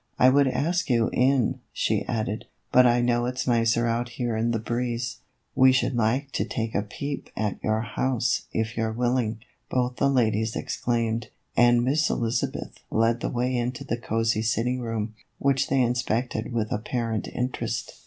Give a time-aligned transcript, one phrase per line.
[0.17, 4.35] "I would ask you in," she added," but I know it 's nicer out here
[4.35, 5.17] in the breeze.""
[5.55, 9.97] We should like to take a peep at your house if you 're willing," both
[9.97, 15.67] the ladies exclaimed, and Miss Elizabeth led the way into the cosy sitting room, which
[15.69, 17.99] they inspected with apparent interest.